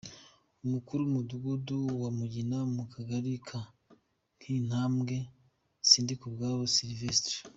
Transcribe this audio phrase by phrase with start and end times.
[0.65, 3.59] Umukuru w’Umudugudu wa Mugina mu Kagari ka
[4.41, 5.15] Kintambwe,
[5.89, 7.35] Sindikubwaho Syvestre